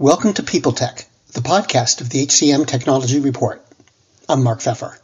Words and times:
Welcome 0.00 0.32
to 0.34 0.42
People 0.42 0.72
Tech, 0.72 1.06
the 1.34 1.40
podcast 1.40 2.00
of 2.00 2.10
the 2.10 2.26
HCM 2.26 2.66
Technology 2.66 3.20
Report. 3.20 3.64
I'm 4.28 4.42
Mark 4.42 4.58
Feffer. 4.58 4.98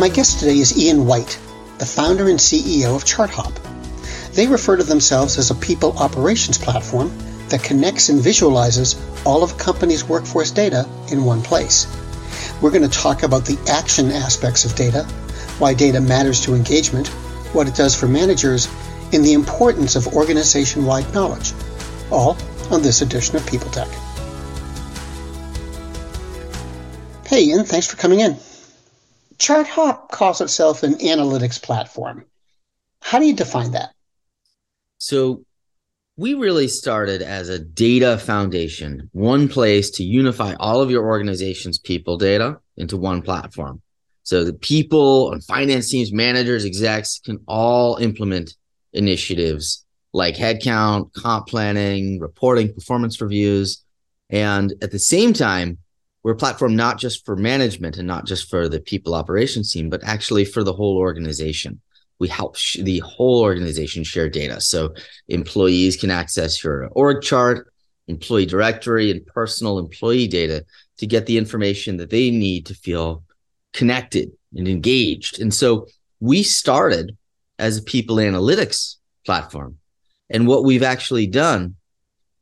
My 0.00 0.08
guest 0.08 0.40
today 0.40 0.56
is 0.56 0.78
Ian 0.78 1.04
White, 1.04 1.38
the 1.76 1.84
founder 1.84 2.30
and 2.30 2.38
CEO 2.38 2.96
of 2.96 3.04
ChartHop. 3.04 3.54
They 4.32 4.46
refer 4.46 4.78
to 4.78 4.84
themselves 4.84 5.36
as 5.36 5.50
a 5.50 5.54
people 5.54 5.98
operations 5.98 6.56
platform 6.56 7.12
that 7.50 7.62
connects 7.62 8.08
and 8.08 8.22
visualizes 8.22 8.98
all 9.26 9.42
of 9.42 9.52
a 9.52 9.56
company's 9.56 10.02
workforce 10.02 10.50
data 10.50 10.88
in 11.10 11.24
one 11.24 11.42
place. 11.42 11.86
We're 12.62 12.70
going 12.70 12.88
to 12.88 12.98
talk 12.98 13.22
about 13.22 13.44
the 13.44 13.58
action 13.70 14.10
aspects 14.12 14.64
of 14.64 14.74
data 14.74 15.06
why 15.58 15.74
data 15.74 16.00
matters 16.00 16.40
to 16.42 16.54
engagement, 16.54 17.08
what 17.52 17.68
it 17.68 17.74
does 17.74 17.94
for 17.94 18.08
managers, 18.08 18.68
and 19.12 19.24
the 19.24 19.32
importance 19.32 19.96
of 19.96 20.06
organization 20.08 20.84
wide 20.84 21.12
knowledge. 21.12 21.52
All 22.10 22.36
on 22.70 22.82
this 22.82 23.02
edition 23.02 23.36
of 23.36 23.46
People 23.46 23.70
Tech. 23.70 23.88
Hey, 27.26 27.44
Ian, 27.44 27.64
thanks 27.64 27.86
for 27.86 27.96
coming 27.96 28.20
in. 28.20 28.36
ChartHop 29.38 30.10
calls 30.10 30.40
itself 30.40 30.82
an 30.82 30.94
analytics 30.94 31.60
platform. 31.60 32.24
How 33.00 33.18
do 33.18 33.26
you 33.26 33.34
define 33.34 33.72
that? 33.72 33.90
So, 34.98 35.44
we 36.16 36.34
really 36.34 36.68
started 36.68 37.22
as 37.22 37.48
a 37.48 37.58
data 37.58 38.18
foundation, 38.18 39.08
one 39.12 39.48
place 39.48 39.90
to 39.92 40.04
unify 40.04 40.54
all 40.60 40.82
of 40.82 40.90
your 40.90 41.06
organization's 41.06 41.78
people 41.78 42.18
data 42.18 42.60
into 42.76 42.98
one 42.98 43.22
platform. 43.22 43.80
So 44.22 44.44
the 44.44 44.52
people 44.52 45.32
and 45.32 45.44
finance 45.44 45.90
teams, 45.90 46.12
managers, 46.12 46.64
execs 46.64 47.18
can 47.18 47.38
all 47.46 47.96
implement 47.96 48.54
initiatives 48.92 49.84
like 50.12 50.36
headcount, 50.36 51.12
comp 51.14 51.48
planning, 51.48 52.20
reporting, 52.20 52.72
performance 52.72 53.20
reviews. 53.20 53.82
And 54.30 54.72
at 54.82 54.90
the 54.90 54.98
same 54.98 55.32
time, 55.32 55.78
we're 56.22 56.32
a 56.32 56.36
platform 56.36 56.76
not 56.76 56.98
just 56.98 57.24
for 57.26 57.34
management 57.36 57.96
and 57.96 58.06
not 58.06 58.26
just 58.26 58.48
for 58.48 58.68
the 58.68 58.80
people 58.80 59.14
operations 59.14 59.72
team, 59.72 59.90
but 59.90 60.04
actually 60.04 60.44
for 60.44 60.62
the 60.62 60.72
whole 60.72 60.96
organization. 60.96 61.80
We 62.20 62.28
help 62.28 62.56
sh- 62.56 62.78
the 62.80 63.00
whole 63.00 63.40
organization 63.40 64.04
share 64.04 64.28
data. 64.28 64.60
So 64.60 64.94
employees 65.28 65.96
can 65.96 66.10
access 66.10 66.62
your 66.62 66.88
org 66.92 67.22
chart, 67.22 67.72
employee 68.06 68.46
directory, 68.46 69.10
and 69.10 69.26
personal 69.26 69.80
employee 69.80 70.28
data 70.28 70.64
to 70.98 71.06
get 71.06 71.26
the 71.26 71.38
information 71.38 71.96
that 71.96 72.10
they 72.10 72.30
need 72.30 72.66
to 72.66 72.74
feel 72.74 73.24
connected 73.72 74.30
and 74.54 74.68
engaged. 74.68 75.40
And 75.40 75.52
so 75.52 75.86
we 76.20 76.42
started 76.42 77.16
as 77.58 77.78
a 77.78 77.82
people 77.82 78.16
analytics 78.16 78.96
platform. 79.24 79.78
And 80.30 80.46
what 80.46 80.64
we've 80.64 80.82
actually 80.82 81.26
done 81.26 81.76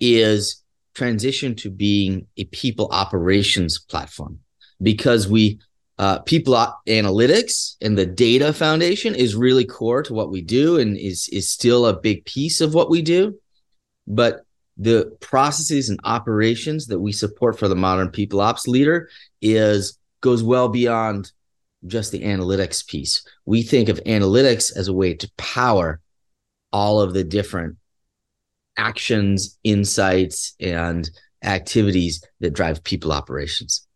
is 0.01 0.63
transition 0.95 1.55
to 1.57 1.71
being 1.71 2.27
a 2.37 2.45
people 2.45 2.89
operations 2.91 3.79
platform 3.79 4.39
because 4.83 5.29
we 5.29 5.61
uh, 5.99 6.19
people 6.21 6.55
analytics 6.89 7.77
and 7.83 7.97
the 7.97 8.07
data 8.07 8.55
foundation 8.55 9.15
is 9.15 9.37
really 9.37 9.67
core 9.67 10.03
to 10.03 10.15
what 10.15 10.31
we 10.31 10.41
do 10.41 10.79
and 10.79 10.97
is 10.97 11.29
is 11.31 11.49
still 11.49 11.87
a 11.87 12.01
big 12.01 12.25
piece 12.25 12.61
of 12.61 12.75
what 12.75 12.91
we 12.91 13.03
do 13.03 13.39
but 14.07 14.41
the 14.79 15.15
processes 15.21 15.91
and 15.91 16.01
operations 16.05 16.87
that 16.87 16.99
we 16.99 17.13
support 17.13 17.59
for 17.59 17.69
the 17.69 17.77
modern 17.77 18.09
people 18.09 18.41
ops 18.41 18.67
leader 18.67 19.11
is 19.43 19.99
goes 20.21 20.43
well 20.43 20.69
beyond 20.69 21.33
just 21.87 22.13
the 22.13 22.23
analytics 22.23 22.87
piece. 22.87 23.27
We 23.47 23.63
think 23.63 23.89
of 23.89 24.03
analytics 24.05 24.77
as 24.77 24.89
a 24.89 24.93
way 24.93 25.15
to 25.15 25.31
power 25.37 26.01
all 26.73 27.01
of 27.01 27.15
the 27.15 27.25
different 27.25 27.77
actions, 28.77 29.59
insights, 29.65 30.55
and 30.61 31.09
activities 31.43 32.23
that 32.41 32.53
drive 32.53 32.85
people 32.85 33.13
operations. 33.13 33.87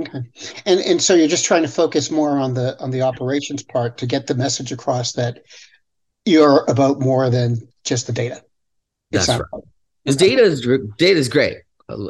Okay. 0.00 0.20
And 0.66 0.80
and 0.80 1.02
so 1.02 1.14
you're 1.14 1.28
just 1.28 1.44
trying 1.44 1.62
to 1.62 1.68
focus 1.68 2.10
more 2.10 2.38
on 2.38 2.54
the 2.54 2.78
on 2.80 2.90
the 2.90 3.02
operations 3.02 3.62
part 3.62 3.98
to 3.98 4.06
get 4.06 4.26
the 4.26 4.34
message 4.34 4.72
across 4.72 5.12
that 5.12 5.42
you're 6.24 6.64
about 6.68 7.00
more 7.00 7.28
than 7.28 7.68
just 7.84 8.06
the 8.06 8.12
data. 8.12 8.42
That's 9.10 9.28
right. 9.28 9.40
Because 10.04 10.16
data 10.16 10.42
is 10.42 10.60
data 10.96 11.18
is 11.18 11.28
great. 11.28 11.58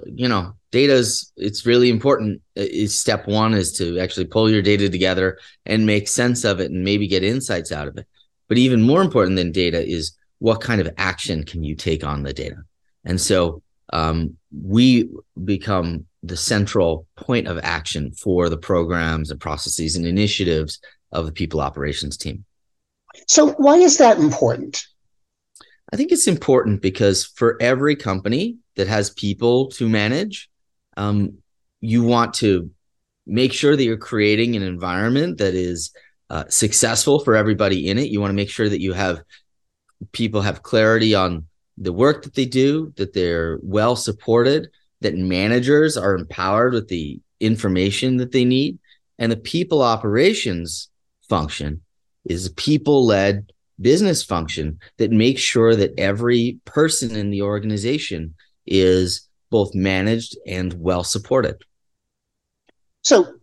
You 0.06 0.28
know, 0.28 0.54
data 0.70 0.92
is 0.92 1.32
it's 1.36 1.66
really 1.66 1.91
important 1.91 2.41
is 2.54 2.98
step 2.98 3.26
one 3.26 3.54
is 3.54 3.72
to 3.78 3.98
actually 3.98 4.26
pull 4.26 4.50
your 4.50 4.62
data 4.62 4.88
together 4.88 5.38
and 5.66 5.86
make 5.86 6.08
sense 6.08 6.44
of 6.44 6.60
it 6.60 6.70
and 6.70 6.84
maybe 6.84 7.08
get 7.08 7.25
insights 7.25 7.72
out 7.72 7.88
of 7.88 7.97
it. 7.97 8.06
But 8.48 8.58
even 8.58 8.82
more 8.82 9.03
important 9.03 9.36
than 9.36 9.53
data 9.53 9.84
is 9.84 10.16
what 10.38 10.60
kind 10.60 10.81
of 10.81 10.92
action 10.97 11.44
can 11.44 11.62
you 11.62 11.75
take 11.75 12.04
on 12.04 12.22
the 12.22 12.32
data? 12.32 12.56
And 13.04 13.20
so 13.20 13.62
um, 13.92 14.36
we 14.53 15.08
become 15.44 16.06
the 16.22 16.36
central 16.36 17.06
point 17.16 17.47
of 17.47 17.58
action 17.62 18.12
for 18.12 18.48
the 18.48 18.58
programs 18.58 19.31
and 19.31 19.41
processes 19.41 19.97
and 19.97 20.06
initiatives 20.06 20.81
of 21.12 21.26
the 21.26 21.32
people 21.32 21.60
operations 21.60 22.16
team. 22.16 22.44
So 23.26 23.52
why 23.52 23.76
is 23.76 23.98
that 23.98 24.19
important? 24.19 24.84
I 25.92 25.97
think 25.97 26.12
it's 26.12 26.28
important 26.28 26.82
because 26.82 27.25
for 27.25 27.56
every 27.60 27.97
company 27.97 28.58
that 28.76 28.87
has 28.87 29.10
people 29.10 29.69
to 29.70 29.88
manage 29.88 30.50
um, 31.00 31.38
you 31.81 32.03
want 32.03 32.34
to 32.34 32.71
make 33.27 33.53
sure 33.53 33.75
that 33.75 33.84
you're 33.84 33.97
creating 33.97 34.55
an 34.55 34.62
environment 34.62 35.38
that 35.38 35.55
is 35.55 35.93
uh, 36.28 36.44
successful 36.49 37.21
for 37.21 37.34
everybody 37.34 37.88
in 37.88 37.99
it. 37.99 38.11
You 38.11 38.21
want 38.21 38.31
to 38.31 38.37
make 38.37 38.50
sure 38.50 38.69
that 38.69 38.83
you 38.83 38.93
have 38.93 39.22
people 40.12 40.43
have 40.43 40.62
clarity 40.62 41.15
on 41.15 41.47
the 41.78 41.93
work 41.93 42.22
that 42.25 42.34
they 42.34 42.44
do, 42.44 42.93
that 42.97 43.15
they're 43.15 43.59
well 43.62 43.97
supported, 43.97 44.69
that 45.00 45.15
managers 45.16 45.97
are 45.97 46.15
empowered 46.15 46.75
with 46.75 46.88
the 46.88 47.21
information 47.41 48.19
that 48.19 48.32
they 48.32 48.44
need. 48.44 48.78
And 49.19 49.32
the 49.32 49.37
people 49.37 49.82
operations 49.82 50.91
function 51.28 51.81
is 52.27 52.47
a 52.47 52.53
people 52.55 53.06
led 53.06 53.53
business 53.81 54.22
function 54.22 54.78
that 54.99 55.11
makes 55.11 55.41
sure 55.41 55.75
that 55.75 55.99
every 55.99 56.59
person 56.67 57.17
in 57.17 57.31
the 57.31 57.41
organization 57.41 58.34
is 58.67 59.29
both 59.50 59.75
managed 59.75 60.37
and 60.47 60.75
well 60.75 61.05
supported. 61.05 61.56
So 63.03 63.34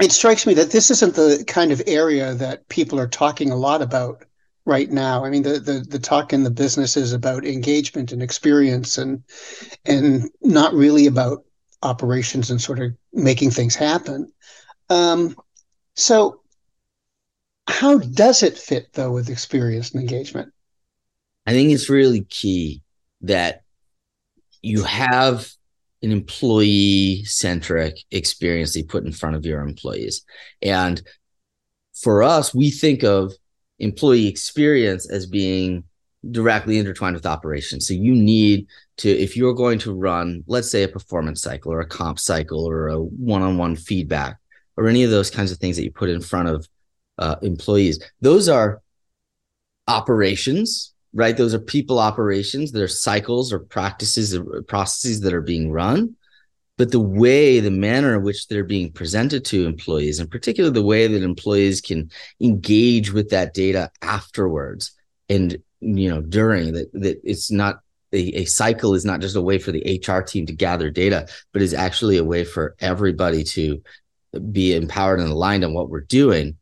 it 0.00 0.12
strikes 0.12 0.46
me 0.46 0.54
that 0.54 0.70
this 0.70 0.90
isn't 0.90 1.14
the 1.14 1.44
kind 1.46 1.72
of 1.72 1.82
area 1.86 2.34
that 2.34 2.68
people 2.68 2.98
are 2.98 3.08
talking 3.08 3.50
a 3.50 3.56
lot 3.56 3.82
about 3.82 4.24
right 4.64 4.90
now. 4.90 5.24
I 5.24 5.30
mean, 5.30 5.42
the, 5.42 5.58
the, 5.58 5.84
the 5.88 5.98
talk 5.98 6.32
in 6.32 6.44
the 6.44 6.50
business 6.50 6.96
is 6.96 7.12
about 7.12 7.44
engagement 7.44 8.12
and 8.12 8.22
experience 8.22 8.98
and, 8.98 9.22
and 9.84 10.30
not 10.40 10.72
really 10.74 11.06
about 11.06 11.44
operations 11.82 12.50
and 12.50 12.60
sort 12.60 12.80
of 12.80 12.92
making 13.12 13.50
things 13.50 13.74
happen. 13.74 14.32
Um, 14.88 15.36
so 15.94 16.40
how 17.66 17.98
does 17.98 18.42
it 18.42 18.58
fit 18.58 18.92
though 18.92 19.12
with 19.12 19.30
experience 19.30 19.92
and 19.92 20.00
engagement? 20.00 20.52
I 21.46 21.52
think 21.52 21.70
it's 21.70 21.90
really 21.90 22.22
key 22.24 22.82
that 23.22 23.61
you 24.62 24.84
have 24.84 25.48
an 26.02 26.10
employee 26.10 27.24
centric 27.24 27.96
experience 28.10 28.74
they 28.74 28.82
put 28.82 29.04
in 29.04 29.12
front 29.12 29.36
of 29.36 29.44
your 29.46 29.60
employees. 29.60 30.24
And 30.60 31.00
for 31.94 32.22
us, 32.22 32.54
we 32.54 32.70
think 32.70 33.04
of 33.04 33.32
employee 33.78 34.26
experience 34.26 35.08
as 35.10 35.26
being 35.26 35.84
directly 36.30 36.78
intertwined 36.78 37.16
with 37.16 37.26
operations. 37.26 37.86
So 37.86 37.94
you 37.94 38.14
need 38.14 38.66
to, 38.98 39.10
if 39.10 39.36
you're 39.36 39.54
going 39.54 39.78
to 39.80 39.94
run, 39.94 40.44
let's 40.46 40.70
say 40.70 40.84
a 40.84 40.88
performance 40.88 41.42
cycle 41.42 41.72
or 41.72 41.80
a 41.80 41.86
comp 41.86 42.18
cycle 42.18 42.64
or 42.64 42.88
a 42.88 42.98
one 42.98 43.42
on 43.42 43.58
one 43.58 43.76
feedback 43.76 44.38
or 44.76 44.86
any 44.86 45.02
of 45.02 45.10
those 45.10 45.30
kinds 45.30 45.50
of 45.50 45.58
things 45.58 45.76
that 45.76 45.84
you 45.84 45.90
put 45.90 46.10
in 46.10 46.20
front 46.20 46.48
of 46.48 46.68
uh, 47.18 47.36
employees, 47.42 48.02
those 48.20 48.48
are 48.48 48.80
operations 49.88 50.91
right? 51.14 51.36
Those 51.36 51.54
are 51.54 51.58
people 51.58 51.98
operations. 51.98 52.72
They're 52.72 52.88
cycles 52.88 53.52
or 53.52 53.58
practices 53.58 54.34
or 54.34 54.62
processes 54.62 55.20
that 55.20 55.34
are 55.34 55.42
being 55.42 55.70
run. 55.70 56.16
But 56.78 56.90
the 56.90 57.00
way, 57.00 57.60
the 57.60 57.70
manner 57.70 58.16
in 58.16 58.22
which 58.22 58.48
they're 58.48 58.64
being 58.64 58.92
presented 58.92 59.44
to 59.46 59.66
employees, 59.66 60.18
and 60.18 60.30
particularly 60.30 60.74
the 60.74 60.84
way 60.84 61.06
that 61.06 61.22
employees 61.22 61.80
can 61.80 62.10
engage 62.40 63.12
with 63.12 63.28
that 63.30 63.54
data 63.54 63.90
afterwards 64.00 64.92
and 65.28 65.56
you 65.80 66.08
know 66.08 66.20
during 66.22 66.72
that, 66.72 66.92
that 66.92 67.20
it's 67.24 67.50
not 67.50 67.80
a, 68.12 68.40
a 68.40 68.44
cycle 68.44 68.94
is 68.94 69.04
not 69.04 69.20
just 69.20 69.36
a 69.36 69.42
way 69.42 69.58
for 69.58 69.72
the 69.72 70.02
HR 70.06 70.20
team 70.20 70.46
to 70.46 70.52
gather 70.52 70.90
data, 70.90 71.26
but 71.52 71.62
is 71.62 71.74
actually 71.74 72.16
a 72.16 72.24
way 72.24 72.44
for 72.44 72.74
everybody 72.80 73.44
to 73.44 73.82
be 74.50 74.74
empowered 74.74 75.20
and 75.20 75.30
aligned 75.30 75.64
on 75.64 75.74
what 75.74 75.88
we're 75.90 76.00
doing. 76.00 76.56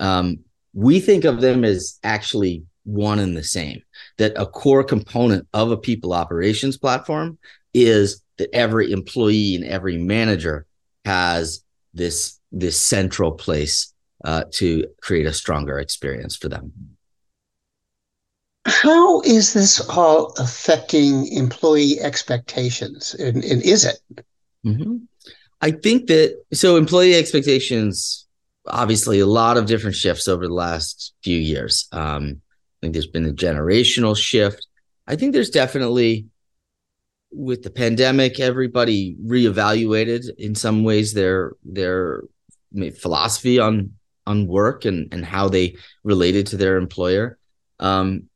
Um, 0.00 0.40
we 0.72 1.00
think 1.00 1.24
of 1.24 1.40
them 1.40 1.64
as 1.64 1.98
actually 2.02 2.64
one 2.84 3.18
and 3.18 3.36
the 3.36 3.44
same. 3.44 3.82
That 4.18 4.32
a 4.36 4.46
core 4.46 4.84
component 4.84 5.48
of 5.52 5.70
a 5.70 5.76
people 5.76 6.12
operations 6.12 6.76
platform 6.76 7.38
is 7.72 8.22
that 8.38 8.54
every 8.54 8.92
employee 8.92 9.56
and 9.56 9.64
every 9.64 9.98
manager 9.98 10.66
has 11.04 11.62
this 11.92 12.38
this 12.52 12.80
central 12.80 13.32
place 13.32 13.92
uh, 14.24 14.44
to 14.52 14.86
create 15.00 15.26
a 15.26 15.32
stronger 15.32 15.78
experience 15.78 16.36
for 16.36 16.48
them. 16.48 16.72
How 18.66 19.20
is 19.22 19.52
this 19.52 19.80
all 19.90 20.32
affecting 20.38 21.28
employee 21.28 22.00
expectations? 22.00 23.14
And, 23.14 23.44
and 23.44 23.62
is 23.62 23.84
it? 23.84 23.98
Mm-hmm. 24.64 24.96
I 25.60 25.70
think 25.70 26.06
that 26.06 26.42
so 26.52 26.76
employee 26.76 27.14
expectations, 27.14 28.26
obviously, 28.66 29.20
a 29.20 29.26
lot 29.26 29.56
of 29.58 29.66
different 29.66 29.96
shifts 29.96 30.28
over 30.28 30.46
the 30.46 30.54
last 30.54 31.12
few 31.22 31.38
years. 31.38 31.88
Um, 31.92 32.40
think 32.84 32.92
there's 32.92 33.06
been 33.06 33.26
a 33.26 33.32
generational 33.32 34.14
shift. 34.16 34.66
I 35.06 35.16
think 35.16 35.32
there's 35.32 35.48
definitely 35.48 36.26
with 37.32 37.62
the 37.62 37.70
pandemic, 37.70 38.38
everybody 38.38 39.16
reevaluated 39.24 40.28
in 40.38 40.54
some 40.54 40.84
ways 40.84 41.14
their 41.14 41.54
their 41.64 42.24
philosophy 42.98 43.58
on 43.58 43.94
on 44.26 44.46
work 44.46 44.84
and 44.84 45.12
and 45.12 45.24
how 45.24 45.48
they 45.48 45.76
related 46.02 46.46
to 46.48 46.58
their 46.58 46.76
employer. 46.76 47.38
Um, 47.80 48.28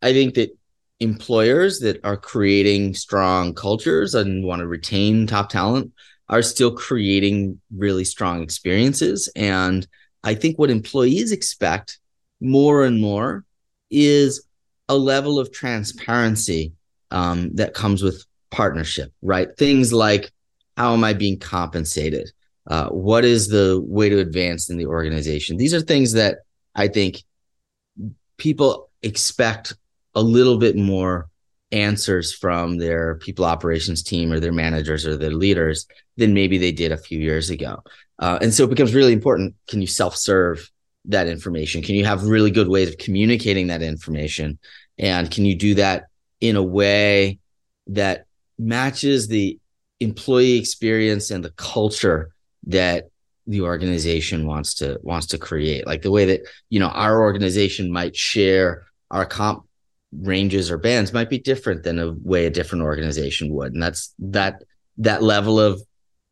I 0.00 0.12
think 0.12 0.34
that 0.34 0.56
employers 1.00 1.80
that 1.80 2.04
are 2.04 2.16
creating 2.16 2.94
strong 2.94 3.52
cultures 3.52 4.14
and 4.14 4.44
want 4.44 4.60
to 4.60 4.66
retain 4.66 5.26
top 5.26 5.48
talent 5.48 5.92
are 6.28 6.42
still 6.42 6.70
creating 6.70 7.60
really 7.76 8.04
strong 8.04 8.42
experiences. 8.42 9.30
And 9.34 9.86
I 10.22 10.34
think 10.34 10.56
what 10.56 10.70
employees 10.70 11.32
expect 11.32 11.98
more 12.40 12.84
and 12.84 13.00
more 13.00 13.44
is 13.90 14.44
a 14.88 14.96
level 14.96 15.38
of 15.38 15.52
transparency 15.52 16.72
um, 17.10 17.50
that 17.54 17.74
comes 17.74 18.02
with 18.02 18.24
partnership, 18.50 19.12
right? 19.22 19.48
Things 19.56 19.92
like 19.92 20.30
how 20.76 20.94
am 20.94 21.04
I 21.04 21.12
being 21.12 21.38
compensated? 21.38 22.30
Uh, 22.66 22.88
what 22.90 23.24
is 23.24 23.48
the 23.48 23.82
way 23.86 24.08
to 24.08 24.18
advance 24.18 24.70
in 24.70 24.76
the 24.76 24.86
organization? 24.86 25.56
These 25.56 25.74
are 25.74 25.80
things 25.80 26.12
that 26.12 26.38
I 26.74 26.88
think 26.88 27.22
people 28.36 28.90
expect 29.02 29.74
a 30.14 30.22
little 30.22 30.58
bit 30.58 30.76
more 30.76 31.28
answers 31.72 32.32
from 32.32 32.78
their 32.78 33.16
people 33.16 33.44
operations 33.44 34.02
team 34.02 34.32
or 34.32 34.40
their 34.40 34.52
managers 34.52 35.06
or 35.06 35.16
their 35.16 35.34
leaders 35.34 35.86
than 36.16 36.32
maybe 36.32 36.58
they 36.58 36.72
did 36.72 36.92
a 36.92 36.96
few 36.96 37.18
years 37.18 37.50
ago. 37.50 37.82
Uh, 38.18 38.38
and 38.40 38.54
so 38.54 38.64
it 38.64 38.70
becomes 38.70 38.94
really 38.94 39.12
important. 39.12 39.54
Can 39.68 39.80
you 39.80 39.86
self 39.86 40.16
serve 40.16 40.70
that 41.06 41.26
information? 41.26 41.82
Can 41.82 41.94
you 41.94 42.04
have 42.04 42.24
really 42.24 42.50
good 42.50 42.68
ways 42.68 42.88
of 42.88 42.98
communicating 42.98 43.68
that 43.68 43.82
information? 43.82 44.58
And 44.98 45.30
can 45.30 45.44
you 45.44 45.54
do 45.54 45.74
that 45.74 46.04
in 46.40 46.56
a 46.56 46.62
way 46.62 47.38
that 47.88 48.26
matches 48.58 49.28
the 49.28 49.58
employee 50.00 50.58
experience 50.58 51.30
and 51.30 51.44
the 51.44 51.50
culture 51.52 52.32
that 52.66 53.08
the 53.46 53.62
organization 53.62 54.46
wants 54.46 54.74
to 54.74 54.98
wants 55.02 55.26
to 55.26 55.38
create 55.38 55.86
like 55.86 56.02
the 56.02 56.10
way 56.10 56.26
that 56.26 56.42
you 56.68 56.78
know 56.78 56.88
our 56.88 57.22
organization 57.22 57.90
might 57.90 58.14
share 58.14 58.84
our 59.10 59.24
comp 59.24 59.66
ranges 60.12 60.70
or 60.70 60.76
bands 60.76 61.12
might 61.12 61.30
be 61.30 61.38
different 61.38 61.82
than 61.82 61.98
a 61.98 62.12
way 62.22 62.46
a 62.46 62.50
different 62.50 62.84
organization 62.84 63.52
would 63.52 63.72
and 63.72 63.82
that's 63.82 64.14
that 64.18 64.62
that 64.98 65.22
level 65.22 65.58
of 65.58 65.80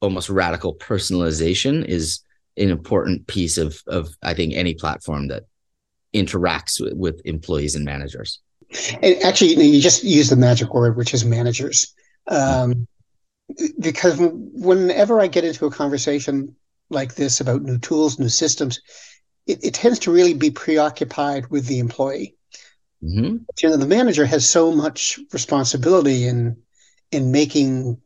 almost 0.00 0.28
radical 0.28 0.74
personalization 0.74 1.84
is 1.84 2.20
an 2.56 2.70
important 2.70 3.26
piece 3.26 3.58
of 3.58 3.82
of 3.86 4.08
i 4.22 4.34
think 4.34 4.54
any 4.54 4.74
platform 4.74 5.28
that 5.28 5.44
interacts 6.14 6.80
with, 6.80 6.94
with 6.94 7.20
employees 7.26 7.74
and 7.74 7.84
managers. 7.84 8.40
And 9.02 9.22
actually 9.22 9.66
you 9.66 9.82
just 9.82 10.02
use 10.02 10.30
the 10.30 10.36
magic 10.36 10.72
word 10.72 10.96
which 10.96 11.12
is 11.12 11.24
managers. 11.24 11.94
Um, 12.28 12.88
because 13.78 14.18
whenever 14.18 15.20
i 15.20 15.28
get 15.28 15.44
into 15.44 15.66
a 15.66 15.70
conversation 15.70 16.56
like 16.90 17.14
this 17.14 17.40
about 17.40 17.62
new 17.62 17.78
tools 17.78 18.18
new 18.18 18.28
systems 18.28 18.80
it, 19.46 19.64
it 19.64 19.74
tends 19.74 19.98
to 20.00 20.12
really 20.12 20.34
be 20.34 20.50
preoccupied 20.50 21.46
with 21.48 21.66
the 21.66 21.78
employee. 21.78 22.34
Mm-hmm. 23.02 23.36
You 23.62 23.68
know, 23.68 23.76
the 23.76 23.86
manager 23.86 24.26
has 24.26 24.48
so 24.48 24.72
much 24.72 25.18
responsibility 25.32 26.26
in 26.26 26.56
in 27.12 27.30
making 27.30 28.00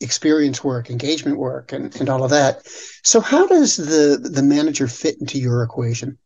experience 0.00 0.64
work, 0.64 0.90
engagement 0.90 1.38
work, 1.38 1.72
and, 1.72 1.94
and 2.00 2.08
all 2.08 2.24
of 2.24 2.30
that. 2.30 2.66
So, 3.04 3.20
how 3.20 3.46
does 3.46 3.76
the 3.76 4.16
the 4.16 4.42
manager 4.42 4.88
fit 4.88 5.20
into 5.20 5.38
your 5.38 5.62
equation? 5.62 6.18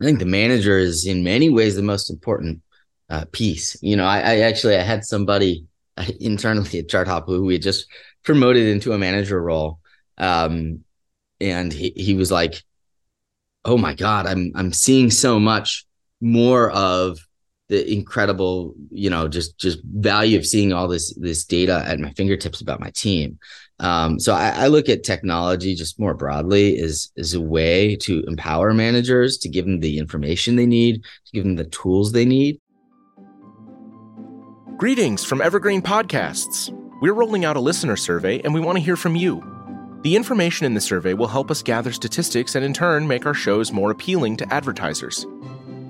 I 0.00 0.04
think 0.04 0.18
the 0.20 0.26
manager 0.26 0.78
is 0.78 1.06
in 1.06 1.24
many 1.24 1.50
ways 1.50 1.74
the 1.74 1.82
most 1.82 2.10
important 2.10 2.62
uh, 3.10 3.24
piece. 3.32 3.76
You 3.82 3.96
know, 3.96 4.04
I, 4.04 4.18
I, 4.18 4.38
actually 4.40 4.76
I 4.76 4.82
had 4.82 5.04
somebody 5.04 5.66
internally 6.20 6.78
at 6.78 6.88
ChartHop 6.88 7.26
who 7.26 7.44
we 7.44 7.54
had 7.54 7.62
just 7.62 7.86
promoted 8.22 8.66
into 8.66 8.92
a 8.92 8.98
manager 8.98 9.40
role, 9.40 9.80
um, 10.18 10.84
and 11.40 11.72
he 11.72 11.92
he 11.96 12.14
was 12.14 12.30
like, 12.30 12.62
"Oh 13.64 13.78
my 13.78 13.94
god, 13.94 14.26
I'm 14.26 14.52
I'm 14.54 14.72
seeing 14.72 15.10
so 15.10 15.40
much 15.40 15.86
more 16.20 16.70
of 16.70 17.18
the 17.68 17.90
incredible 17.92 18.74
you 18.90 19.10
know 19.10 19.28
just 19.28 19.58
just 19.58 19.78
value 19.84 20.38
of 20.38 20.46
seeing 20.46 20.72
all 20.72 20.88
this 20.88 21.14
this 21.14 21.44
data 21.44 21.84
at 21.86 22.00
my 22.00 22.10
fingertips 22.12 22.60
about 22.60 22.80
my 22.80 22.90
team. 22.90 23.38
Um, 23.80 24.18
so 24.18 24.34
I, 24.34 24.48
I, 24.48 24.66
look 24.66 24.88
at 24.88 25.04
technology 25.04 25.76
just 25.76 26.00
more 26.00 26.14
broadly 26.14 26.80
as 26.80 27.12
as 27.16 27.34
a 27.34 27.40
way 27.40 27.94
to 27.96 28.24
empower 28.26 28.74
managers 28.74 29.38
to 29.38 29.48
give 29.48 29.66
them 29.66 29.78
the 29.78 29.98
information 29.98 30.56
they 30.56 30.66
need 30.66 31.04
to 31.04 31.32
give 31.32 31.44
them 31.44 31.54
the 31.56 31.66
tools 31.66 32.10
they 32.12 32.24
need. 32.24 32.60
Greetings 34.78 35.24
from 35.24 35.40
evergreen 35.40 35.82
podcasts. 35.82 36.74
We're 37.00 37.12
rolling 37.12 37.44
out 37.44 37.56
a 37.56 37.60
listener 37.60 37.96
survey 37.96 38.40
and 38.40 38.52
we 38.52 38.60
want 38.60 38.78
to 38.78 38.84
hear 38.84 38.96
from 38.96 39.14
you. 39.14 39.44
The 40.02 40.16
information 40.16 40.66
in 40.66 40.74
the 40.74 40.80
survey 40.80 41.14
will 41.14 41.28
help 41.28 41.50
us 41.50 41.62
gather 41.62 41.92
statistics 41.92 42.54
and 42.54 42.64
in 42.64 42.72
turn 42.72 43.06
make 43.06 43.26
our 43.26 43.34
shows 43.34 43.72
more 43.72 43.90
appealing 43.90 44.36
to 44.38 44.52
advertisers 44.52 45.26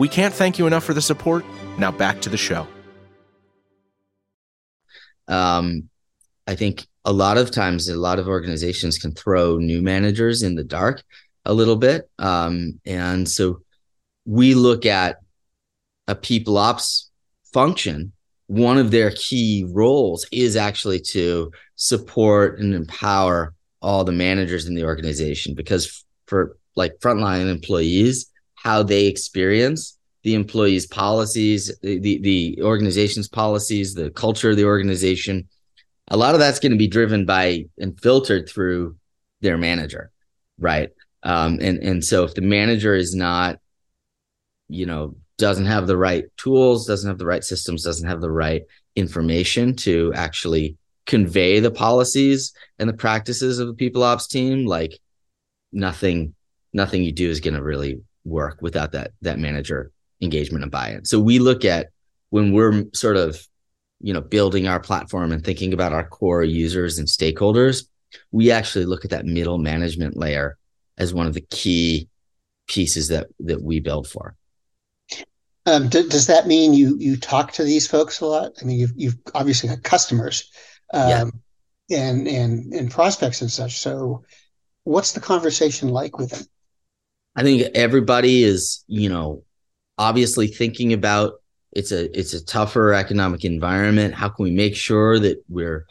We 0.00 0.08
can't 0.08 0.32
thank 0.32 0.58
you 0.58 0.66
enough 0.66 0.84
for 0.84 0.94
the 0.94 1.02
support. 1.02 1.44
Now 1.76 1.92
back 1.92 2.22
to 2.22 2.30
the 2.30 2.38
show. 2.38 2.66
Um, 5.28 5.90
I 6.46 6.54
think 6.54 6.86
a 7.04 7.12
lot 7.12 7.36
of 7.36 7.50
times, 7.50 7.86
a 7.86 8.00
lot 8.00 8.18
of 8.18 8.26
organizations 8.26 8.96
can 8.96 9.12
throw 9.12 9.58
new 9.58 9.82
managers 9.82 10.42
in 10.42 10.54
the 10.54 10.64
dark 10.64 11.02
a 11.44 11.52
little 11.52 11.76
bit. 11.76 12.08
Um, 12.18 12.80
and 12.86 13.28
so 13.28 13.60
we 14.24 14.54
look 14.54 14.86
at 14.86 15.18
a 16.08 16.14
people 16.14 16.56
ops 16.56 17.10
function. 17.52 18.12
One 18.46 18.78
of 18.78 18.90
their 18.92 19.10
key 19.10 19.66
roles 19.68 20.26
is 20.32 20.56
actually 20.56 21.00
to 21.12 21.52
support 21.76 22.58
and 22.58 22.72
empower 22.72 23.52
all 23.82 24.04
the 24.04 24.12
managers 24.12 24.64
in 24.64 24.74
the 24.74 24.84
organization 24.84 25.54
because 25.54 26.06
for 26.24 26.56
like 26.74 27.00
frontline 27.00 27.50
employees, 27.50 28.30
how 28.62 28.82
they 28.82 29.06
experience 29.06 29.96
the 30.22 30.34
employees' 30.34 30.86
policies, 30.86 31.72
the, 31.82 31.98
the, 31.98 32.18
the 32.18 32.62
organization's 32.62 33.28
policies, 33.28 33.94
the 33.94 34.10
culture 34.10 34.50
of 34.50 34.56
the 34.56 34.64
organization. 34.64 35.48
A 36.08 36.16
lot 36.16 36.34
of 36.34 36.40
that's 36.40 36.58
going 36.58 36.72
to 36.72 36.78
be 36.78 36.88
driven 36.88 37.24
by 37.24 37.66
and 37.78 37.98
filtered 38.00 38.48
through 38.48 38.96
their 39.40 39.56
manager, 39.56 40.10
right? 40.58 40.90
Um, 41.22 41.58
and 41.60 41.78
and 41.78 42.04
so 42.04 42.24
if 42.24 42.34
the 42.34 42.42
manager 42.42 42.94
is 42.94 43.14
not, 43.14 43.58
you 44.68 44.86
know, 44.86 45.16
doesn't 45.38 45.66
have 45.66 45.86
the 45.86 45.96
right 45.96 46.24
tools, 46.36 46.86
doesn't 46.86 47.08
have 47.08 47.18
the 47.18 47.26
right 47.26 47.44
systems, 47.44 47.84
doesn't 47.84 48.08
have 48.08 48.20
the 48.20 48.30
right 48.30 48.62
information 48.96 49.76
to 49.76 50.12
actually 50.14 50.76
convey 51.06 51.60
the 51.60 51.70
policies 51.70 52.52
and 52.78 52.88
the 52.88 52.94
practices 52.94 53.58
of 53.58 53.68
the 53.68 53.74
people 53.74 54.02
ops 54.02 54.26
team, 54.26 54.66
like 54.66 54.98
nothing, 55.72 56.34
nothing 56.72 57.02
you 57.02 57.12
do 57.12 57.28
is 57.28 57.40
going 57.40 57.54
to 57.54 57.62
really 57.62 58.00
work 58.24 58.58
without 58.60 58.92
that 58.92 59.12
that 59.22 59.38
manager 59.38 59.90
engagement 60.20 60.62
and 60.62 60.72
buy-in. 60.72 61.04
So 61.04 61.18
we 61.20 61.38
look 61.38 61.64
at 61.64 61.88
when 62.30 62.52
we're 62.52 62.84
sort 62.92 63.16
of 63.16 63.38
you 64.00 64.12
know 64.12 64.20
building 64.20 64.66
our 64.66 64.80
platform 64.80 65.32
and 65.32 65.44
thinking 65.44 65.72
about 65.72 65.92
our 65.92 66.06
core 66.06 66.42
users 66.42 66.98
and 66.98 67.06
stakeholders, 67.06 67.86
we 68.32 68.50
actually 68.50 68.86
look 68.86 69.04
at 69.04 69.10
that 69.10 69.26
middle 69.26 69.58
management 69.58 70.16
layer 70.16 70.56
as 70.98 71.14
one 71.14 71.26
of 71.26 71.34
the 71.34 71.46
key 71.50 72.08
pieces 72.68 73.08
that 73.08 73.26
that 73.40 73.62
we 73.62 73.80
build 73.80 74.08
for. 74.08 74.36
Um, 75.66 75.88
d- 75.88 76.08
does 76.08 76.26
that 76.26 76.46
mean 76.46 76.72
you 76.72 76.96
you 76.98 77.16
talk 77.16 77.52
to 77.52 77.64
these 77.64 77.86
folks 77.86 78.20
a 78.20 78.26
lot? 78.26 78.52
I 78.60 78.64
mean, 78.64 78.78
you've 78.78 78.92
you've 78.96 79.18
obviously 79.34 79.68
got 79.68 79.82
customers, 79.82 80.50
um, 80.92 81.42
yeah. 81.88 81.98
and 81.98 82.26
and 82.26 82.72
and 82.72 82.90
prospects 82.90 83.42
and 83.42 83.50
such. 83.50 83.78
So, 83.78 84.24
what's 84.84 85.12
the 85.12 85.20
conversation 85.20 85.88
like 85.88 86.18
with 86.18 86.30
them? 86.30 86.44
I 87.36 87.42
think 87.42 87.62
everybody 87.74 88.42
is, 88.42 88.84
you 88.88 89.08
know, 89.08 89.44
obviously 90.00 90.46
thinking 90.46 90.94
about 90.94 91.34
it's 91.72 91.92
a 91.92 92.18
it's 92.18 92.32
a 92.32 92.44
tougher 92.44 92.94
economic 92.94 93.44
environment. 93.44 94.14
How 94.14 94.30
can 94.30 94.44
we 94.44 94.50
make 94.50 94.74
sure 94.74 95.18
that 95.20 95.44
we're 95.48 95.86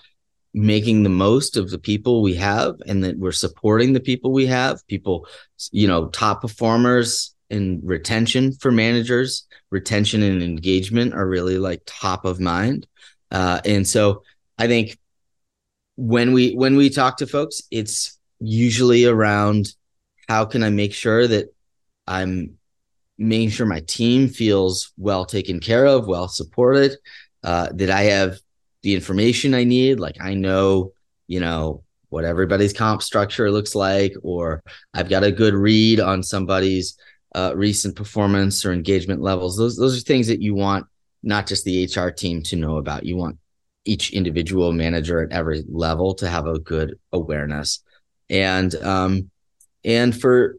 making 0.53 1.03
the 1.03 1.09
most 1.09 1.55
of 1.55 1.69
the 1.69 1.77
people 1.77 2.23
we 2.23 2.33
have 2.33 2.75
and 2.87 3.03
that 3.03 3.19
we're 3.19 3.31
supporting 3.31 3.93
the 3.93 3.99
people 3.99 4.33
we 4.33 4.47
have? 4.47 4.85
People, 4.87 5.27
you 5.71 5.87
know, 5.87 6.07
top 6.09 6.41
performers 6.41 7.35
and 7.51 7.81
retention 7.83 8.51
for 8.51 8.71
managers, 8.71 9.45
retention 9.69 10.23
and 10.23 10.41
engagement 10.41 11.13
are 11.13 11.27
really 11.27 11.59
like 11.59 11.83
top 11.85 12.25
of 12.25 12.39
mind. 12.39 12.87
Uh, 13.31 13.61
and 13.63 13.87
so 13.87 14.23
I 14.57 14.67
think 14.67 14.97
when 15.97 16.33
we 16.33 16.55
when 16.55 16.75
we 16.75 16.89
talk 16.89 17.17
to 17.17 17.27
folks, 17.27 17.61
it's 17.69 18.19
usually 18.39 19.05
around 19.05 19.67
how 20.27 20.45
can 20.45 20.63
I 20.63 20.71
make 20.71 20.93
sure 20.93 21.27
that 21.27 21.53
I'm 22.07 22.58
making 23.19 23.49
sure 23.49 23.65
my 23.65 23.81
team 23.81 24.29
feels 24.29 24.93
well 24.97 25.25
taken 25.25 25.59
care 25.59 25.85
of, 25.85 26.07
well 26.07 26.27
supported, 26.27 26.95
uh, 27.43 27.67
that 27.73 27.89
I 27.89 28.03
have 28.03 28.39
the 28.81 28.95
information 28.95 29.53
I 29.53 29.65
need. 29.65 29.99
Like 29.99 30.17
I 30.21 30.33
know, 30.33 30.93
you 31.27 31.39
know, 31.39 31.83
what 32.09 32.25
everybody's 32.25 32.73
comp 32.73 33.03
structure 33.03 33.51
looks 33.51 33.75
like, 33.75 34.13
or 34.23 34.63
I've 34.93 35.09
got 35.09 35.23
a 35.23 35.31
good 35.31 35.53
read 35.53 35.99
on 35.99 36.23
somebody's 36.23 36.97
uh, 37.35 37.53
recent 37.55 37.95
performance 37.95 38.65
or 38.65 38.71
engagement 38.71 39.21
levels. 39.21 39.57
Those 39.57 39.77
those 39.77 39.97
are 39.97 40.01
things 40.01 40.27
that 40.27 40.41
you 40.41 40.55
want 40.55 40.87
not 41.21 41.47
just 41.47 41.65
the 41.65 41.85
HR 41.85 42.09
team 42.09 42.41
to 42.43 42.55
know 42.55 42.77
about. 42.77 43.05
You 43.05 43.17
want 43.17 43.37
each 43.85 44.13
individual 44.13 44.71
manager 44.71 45.21
at 45.21 45.31
every 45.31 45.63
level 45.69 46.13
to 46.15 46.27
have 46.27 46.47
a 46.47 46.59
good 46.59 46.97
awareness, 47.11 47.83
and 48.29 48.73
um, 48.75 49.29
and 49.83 50.19
for 50.19 50.57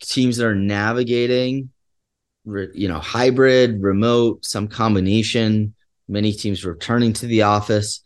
teams 0.00 0.36
that 0.36 0.46
are 0.46 0.54
navigating, 0.54 1.70
you 2.44 2.88
know, 2.88 2.98
hybrid, 2.98 3.82
remote, 3.82 4.44
some 4.44 4.68
combination. 4.68 5.74
Many 6.08 6.32
teams 6.32 6.64
returning 6.64 7.12
to 7.14 7.26
the 7.26 7.42
office. 7.42 8.02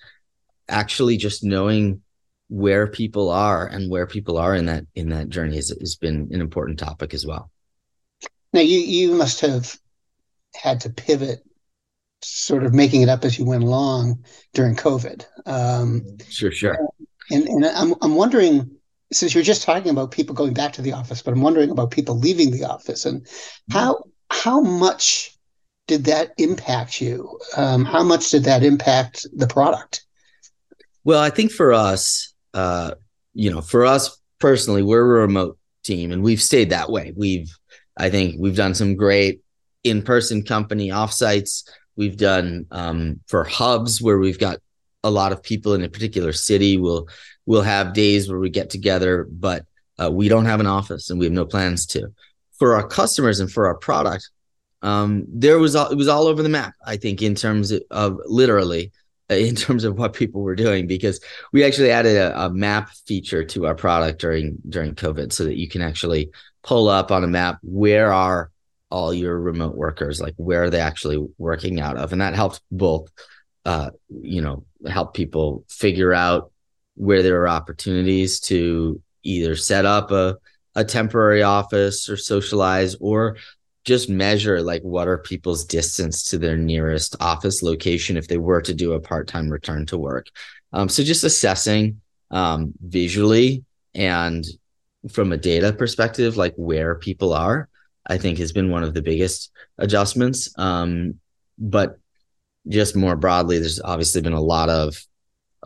Actually, 0.69 1.17
just 1.17 1.45
knowing 1.45 2.03
where 2.49 2.87
people 2.87 3.31
are 3.31 3.67
and 3.67 3.91
where 3.91 4.07
people 4.07 4.39
are 4.39 4.55
in 4.55 4.67
that 4.67 4.85
in 4.95 5.09
that 5.11 5.29
journey 5.29 5.57
has, 5.57 5.71
has 5.81 5.97
been 5.97 6.29
an 6.31 6.41
important 6.41 6.79
topic 6.79 7.15
as 7.15 7.27
well. 7.27 7.51
Now 8.53 8.61
you 8.61 8.79
you 8.79 9.15
must 9.15 9.41
have 9.41 9.77
had 10.55 10.81
to 10.81 10.91
pivot, 10.91 11.41
sort 12.23 12.65
of 12.65 12.73
making 12.75 13.03
it 13.03 13.09
up 13.09 13.25
as 13.25 13.39
you 13.39 13.45
went 13.45 13.65
along 13.65 14.25
during 14.55 14.77
COVID. 14.77 15.25
Um, 15.45 16.05
sure, 16.29 16.53
sure. 16.53 16.79
And 17.31 17.49
and 17.49 17.67
I'm 17.67 17.95
I'm 18.03 18.15
wondering 18.15 18.76
since 19.13 19.35
you're 19.35 19.45
just 19.45 19.63
talking 19.63 19.91
about 19.91 20.11
people 20.11 20.35
going 20.35 20.55
back 20.55 20.73
to 20.75 20.83
the 20.83 20.93
office, 20.93 21.23
but 21.23 21.33
I'm 21.33 21.43
wondering 21.43 21.71
about 21.71 21.91
people 21.91 22.19
leaving 22.19 22.51
the 22.51 22.65
office 22.65 23.05
and 23.07 23.27
how 23.71 24.05
how 24.31 24.61
much 24.61 25.37
did 25.87 26.05
that 26.05 26.33
impact 26.39 27.01
you? 27.01 27.39
Um, 27.57 27.85
how 27.85 28.03
much 28.03 28.31
did 28.31 28.45
that 28.45 28.65
impact 28.65 29.27
the 29.33 29.47
product? 29.47 30.05
Well, 31.05 31.21
I 31.21 31.31
think 31.31 31.53
for 31.53 31.73
us, 31.73 32.35
uh, 32.55 32.95
you 33.35 33.51
know, 33.51 33.61
for 33.61 33.87
us 33.87 34.19
personally, 34.41 34.83
we're 34.83 35.01
a 35.01 35.21
remote 35.21 35.59
team, 35.85 36.11
and 36.11 36.23
we've 36.23 36.43
stayed 36.43 36.71
that 36.71 36.91
way. 36.91 37.13
We've 37.17 37.51
I 37.97 38.11
think 38.11 38.37
we've 38.39 38.57
done 38.57 38.75
some 38.75 38.97
great 38.97 39.41
in 39.85 40.03
person 40.03 40.43
company 40.43 40.89
offsites. 40.89 41.69
We've 41.97 42.17
done 42.17 42.67
um, 42.71 43.21
for 43.29 43.45
hubs 43.45 44.03
where 44.03 44.19
we've 44.19 44.39
got 44.39 44.59
a 45.05 45.11
lot 45.11 45.33
of 45.33 45.43
people 45.43 45.75
in 45.75 45.85
a 45.85 45.89
particular 45.89 46.33
city. 46.33 46.77
We'll 46.77 47.09
we'll 47.47 47.63
have 47.63 47.95
days 47.95 48.29
where 48.29 48.39
we 48.39 48.51
get 48.51 48.71
together, 48.71 49.27
but 49.31 49.65
uh, 49.99 50.11
we 50.11 50.29
don't 50.29 50.45
have 50.45 50.61
an 50.61 50.67
office 50.67 51.11
and 51.11 51.19
we 51.19 51.27
have 51.27 51.33
no 51.33 51.47
plans 51.47 51.87
to. 51.87 52.13
For 52.59 52.75
our 52.75 52.87
customers 52.87 53.41
and 53.41 53.51
for 53.51 53.67
our 53.67 53.77
product, 53.77 54.31
um, 54.83 55.25
there 55.29 55.59
was 55.59 55.75
all, 55.75 55.89
it 55.89 55.97
was 55.97 56.09
all 56.09 56.27
over 56.27 56.43
the 56.43 56.49
map. 56.49 56.75
I 56.85 56.97
think 56.97 57.23
in 57.23 57.35
terms 57.35 57.73
of 57.91 58.19
literally 58.27 58.93
in 59.29 59.55
terms 59.55 59.85
of 59.85 59.99
what 59.99 60.13
people 60.13 60.43
were 60.43 60.55
doing 60.55 60.87
because 60.87 61.21
we 61.53 61.65
actually 61.65 61.91
added 61.91 62.17
a, 62.17 62.47
a, 62.47 62.51
map 62.51 62.91
feature 63.07 63.45
to 63.45 63.67
our 63.67 63.75
product 63.75 64.21
during 64.21 64.57
during 64.69 64.95
COVID 64.95 65.33
so 65.33 65.45
that 65.45 65.57
you 65.57 65.69
can 65.69 65.83
actually 65.83 66.31
pull 66.63 66.89
up 66.89 67.11
on 67.11 67.25
a 67.25 67.29
map 67.29 67.59
where 67.63 68.13
are 68.13 68.51
all 68.91 69.13
your 69.13 69.39
remote 69.39 69.75
workers 69.75 70.21
like 70.21 70.35
where 70.37 70.65
are 70.65 70.71
they 70.71 70.81
actually 70.81 71.27
working 71.39 71.81
out 71.81 71.97
of 71.97 72.13
and 72.13 72.21
that 72.21 72.35
helps 72.35 72.61
both 72.71 73.11
uh, 73.65 73.91
you 74.09 74.41
know 74.41 74.65
help 74.87 75.13
people 75.13 75.65
figure 75.69 76.15
out 76.15 76.53
where 76.97 77.23
there 77.23 77.41
are 77.43 77.49
opportunities 77.49 78.41
to 78.41 79.01
either 79.23 79.57
set 79.57 79.85
up 79.85 80.11
a, 80.11 80.37
a 80.75 80.85
temporary 80.85 81.43
office 81.43 82.09
or 82.09 82.17
socialize 82.17 82.97
or 83.01 83.37
just 83.85 84.09
measure 84.09 84.61
like 84.61 84.83
what 84.83 85.07
are 85.07 85.19
people's 85.19 85.65
distance 85.65 86.25
to 86.25 86.39
their 86.39 86.57
nearest 86.57 87.15
office 87.21 87.63
location 87.63 88.17
if 88.17 88.27
they 88.27 88.37
were 88.37 88.61
to 88.61 88.75
do 88.75 88.93
a 88.93 89.01
part-time 89.01 89.49
return 89.49 89.87
to 89.87 89.97
work. 89.97 90.27
Um, 90.73 90.89
so 90.89 91.05
just 91.05 91.25
assessing 91.25 92.01
um, 92.31 92.75
visually 92.81 93.65
and 93.95 94.45
from 95.11 95.33
a 95.33 95.37
data 95.37 95.73
perspective 95.73 96.37
like 96.37 96.53
where 96.57 96.97
people 96.97 97.33
are 97.33 97.69
i 98.09 98.19
think 98.19 98.39
has 98.39 98.51
been 98.51 98.71
one 98.71 98.83
of 98.83 98.93
the 98.93 99.03
biggest 99.03 99.53
adjustments. 99.79 100.53
Um, 100.59 101.21
but 101.59 101.99
just 102.69 102.97
more 102.97 103.17
broadly 103.17 103.59
there's 103.59 103.81
obviously 103.81 104.21
been 104.21 104.33
a 104.33 104.41
lot 104.41 104.69
of 104.69 104.97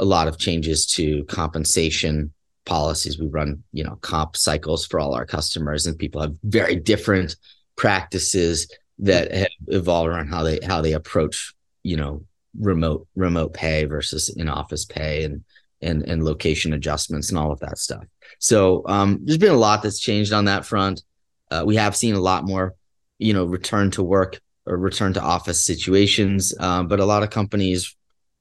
a 0.01 0.05
lot 0.05 0.27
of 0.27 0.39
changes 0.39 0.87
to 0.87 1.25
compensation 1.25 2.33
policies 2.67 3.19
we 3.19 3.27
run 3.27 3.63
you 3.73 3.85
know 3.85 3.97
comp 3.97 4.37
cycles 4.37 4.87
for 4.87 5.01
all 5.01 5.15
our 5.15 5.25
customers 5.25 5.87
and 5.87 5.99
people 5.99 6.21
have 6.21 6.35
very 6.45 6.77
different 6.77 7.37
practices 7.77 8.69
that 8.99 9.33
have 9.33 9.49
evolved 9.69 10.09
around 10.09 10.29
how 10.29 10.43
they 10.43 10.59
how 10.67 10.81
they 10.81 10.93
approach 10.93 11.55
you 11.83 11.97
know 11.97 12.23
remote 12.59 13.07
remote 13.15 13.55
pay 13.55 13.85
versus 13.85 14.29
in 14.37 14.49
office 14.49 14.85
pay 14.85 15.25
and 15.25 15.43
and 15.83 16.03
and 16.03 16.25
location 16.25 16.73
adjustments 16.73 17.31
and 17.31 17.39
all 17.39 17.53
of 17.53 17.61
that 17.61 17.79
stuff. 17.79 18.05
So 18.39 18.83
um, 18.87 19.21
there's 19.25 19.39
been 19.39 19.53
a 19.53 19.59
lot 19.59 19.83
that's 19.83 19.99
changed 19.99 20.33
on 20.33 20.47
that 20.47 20.67
front. 20.67 21.03
Uh, 21.51 21.65
we 21.67 21.77
have 21.77 21.97
seen 21.97 22.15
a 22.15 22.21
lot 22.21 22.45
more, 22.45 22.75
you 23.19 23.33
know, 23.33 23.45
return 23.45 23.91
to 23.93 24.03
work 24.03 24.41
or 24.67 24.77
return 24.77 25.13
to 25.15 25.23
office 25.23 25.65
situations, 25.65 26.55
um, 26.61 26.87
but 26.87 27.01
a 27.01 27.05
lot 27.05 27.23
of 27.23 27.31
companies 27.31 27.97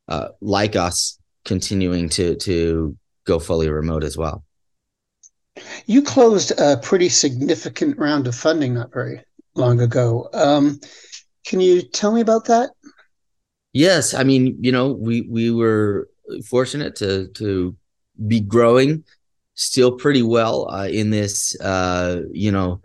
uh, 0.07 0.29
like 0.41 0.75
us 0.75 1.18
continuing 1.49 2.07
to 2.07 2.35
to 2.35 2.95
go 3.25 3.39
fully 3.39 3.69
remote 3.69 4.03
as 4.03 4.15
well. 4.15 4.45
You 5.87 6.03
closed 6.03 6.51
a 6.59 6.77
pretty 6.77 7.09
significant 7.09 7.97
round 7.97 8.27
of 8.27 8.35
funding 8.35 8.75
not 8.75 8.93
very 8.93 9.21
long 9.55 9.81
ago. 9.81 10.29
Um, 10.31 10.79
can 11.45 11.59
you 11.59 11.81
tell 11.81 12.11
me 12.11 12.21
about 12.21 12.45
that? 12.45 12.69
Yes, 13.73 14.13
I 14.13 14.23
mean, 14.23 14.57
you 14.61 14.71
know, 14.71 14.91
we 14.93 15.21
we 15.21 15.49
were 15.49 16.07
fortunate 16.47 16.95
to 16.97 17.27
to 17.29 17.75
be 18.27 18.39
growing 18.39 19.03
still 19.55 19.91
pretty 19.91 20.21
well 20.21 20.69
uh, 20.69 20.87
in 20.87 21.09
this 21.09 21.59
uh, 21.61 22.21
you 22.31 22.51
know 22.51 22.79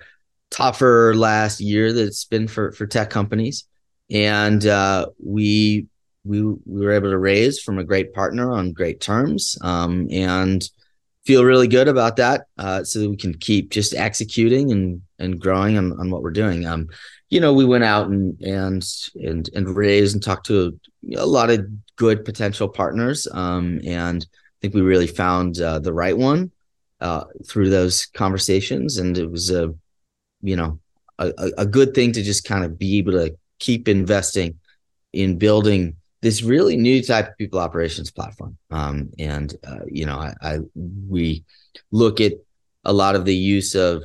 tougher 0.51 1.13
last 1.15 1.61
year 1.61 1.93
that 1.93 2.07
it's 2.07 2.25
been 2.25 2.49
for 2.49 2.73
for 2.73 2.87
tech 2.87 3.11
companies, 3.11 3.69
and 4.11 4.65
uh, 4.67 5.07
we 5.23 5.87
we 6.25 6.43
we 6.43 6.85
were 6.85 6.93
able 6.93 7.11
to 7.11 7.19
raise 7.19 7.61
from 7.61 7.79
a 7.79 7.85
great 7.85 8.13
partner 8.13 8.53
on 8.53 8.73
great 8.73 9.01
terms, 9.01 9.57
um, 9.63 10.09
and 10.11 10.69
feel 11.25 11.45
really 11.45 11.69
good 11.69 11.89
about 11.89 12.17
that 12.17 12.47
uh, 12.59 12.85
so 12.85 12.99
that 13.01 13.11
we 13.11 13.17
can 13.17 13.35
keep 13.35 13.71
just 13.71 13.95
executing 13.95 14.73
and 14.73 15.03
and 15.19 15.41
growing 15.41 15.79
on, 15.79 15.93
on 15.99 16.11
what 16.11 16.23
we're 16.23 16.31
doing. 16.31 16.67
Um 16.67 16.89
you 17.35 17.41
know 17.41 17.53
we 17.53 17.65
went 17.65 17.83
out 17.83 18.07
and 18.07 18.41
and 18.43 18.87
and 19.17 19.51
and 19.55 19.77
raised 19.77 20.15
and 20.15 20.23
talked 20.23 20.47
to 20.47 20.79
a, 21.17 21.27
lot 21.27 21.51
of 21.51 21.67
good 21.97 22.25
potential 22.25 22.69
partners 22.69 23.27
um 23.33 23.81
and 23.85 24.25
i 24.31 24.57
think 24.61 24.73
we 24.73 24.81
really 24.81 25.09
found 25.09 25.61
uh, 25.61 25.81
the 25.81 25.93
right 25.93 26.17
one 26.17 26.53
uh, 27.01 27.25
through 27.47 27.71
those 27.71 28.07
conversations 28.07 28.99
and 28.99 29.19
it 29.19 29.29
was 29.29 29.51
a 29.51 29.75
you 30.43 30.55
know 30.55 30.79
a, 31.19 31.33
a 31.59 31.67
good 31.67 31.93
thing 31.93 32.13
to 32.13 32.23
just 32.23 32.45
kind 32.45 32.65
of 32.65 32.79
be 32.79 32.99
able 32.99 33.13
to 33.13 33.37
keep 33.59 33.89
investing 33.89 34.59
in 35.13 35.37
building 35.37 35.97
this 36.25 36.43
really 36.43 36.75
new 36.75 37.03
type 37.03 37.29
of 37.29 37.37
people 37.37 37.59
operations 37.59 38.11
platform. 38.11 38.57
Um, 38.71 39.11
and 39.19 39.55
uh, 39.63 39.85
you 39.87 40.07
know, 40.07 40.17
I, 40.17 40.33
I, 40.41 40.59
we 40.75 41.45
look 41.91 42.19
at 42.19 42.33
a 42.83 42.95
lot 42.95 43.15
of 43.15 43.27
the 43.27 43.37
use 43.37 43.75
of 43.75 44.05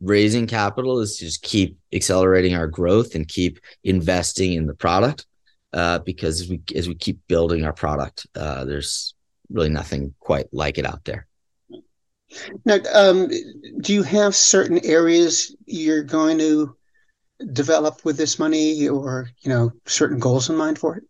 raising 0.00 0.46
capital 0.46 1.00
is 1.00 1.18
to 1.18 1.26
just 1.26 1.42
keep 1.42 1.76
accelerating 1.92 2.54
our 2.54 2.68
growth 2.68 3.14
and 3.14 3.28
keep 3.28 3.60
investing 3.84 4.54
in 4.54 4.66
the 4.66 4.74
product. 4.74 5.26
Uh, 5.74 5.98
because 5.98 6.40
as 6.40 6.48
we 6.48 6.62
as 6.74 6.88
we 6.88 6.94
keep 6.94 7.18
building 7.28 7.66
our 7.66 7.74
product, 7.74 8.26
uh, 8.34 8.64
there's 8.64 9.14
really 9.50 9.68
nothing 9.68 10.14
quite 10.20 10.46
like 10.52 10.78
it 10.78 10.86
out 10.86 11.04
there. 11.04 11.26
Now, 12.64 12.78
um, 12.94 13.28
do 13.82 13.92
you 13.92 14.02
have 14.04 14.34
certain 14.34 14.82
areas 14.86 15.54
you're 15.66 16.02
going 16.02 16.38
to 16.38 16.74
develop 17.52 18.06
with 18.06 18.16
this 18.16 18.38
money, 18.38 18.88
or 18.88 19.28
you 19.40 19.50
know, 19.50 19.70
certain 19.84 20.18
goals 20.18 20.48
in 20.48 20.56
mind 20.56 20.78
for 20.78 20.96
it? 20.96 21.04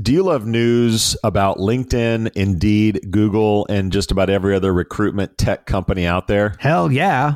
Do 0.02 0.14
you 0.14 0.24
love 0.24 0.48
news 0.48 1.16
about 1.24 1.58
LinkedIn, 1.58 2.32
Indeed, 2.36 3.12
Google, 3.12 3.68
and 3.70 3.92
just 3.92 4.12
about 4.12 4.32
every 4.32 4.56
other 4.56 4.74
recruitment 4.74 5.38
tech 5.38 5.68
company 5.68 6.08
out 6.08 6.28
there? 6.28 6.56
Hell 6.58 6.92
yeah. 6.92 7.36